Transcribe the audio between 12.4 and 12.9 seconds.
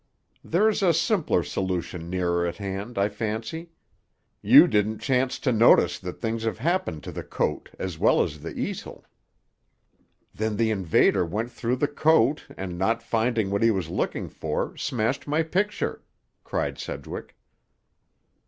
and,